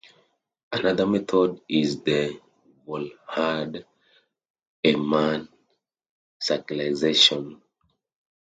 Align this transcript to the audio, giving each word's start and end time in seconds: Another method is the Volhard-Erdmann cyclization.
Another 0.71 1.05
method 1.05 1.61
is 1.69 2.01
the 2.01 2.41
Volhard-Erdmann 2.87 3.85
cyclization. 6.43 7.61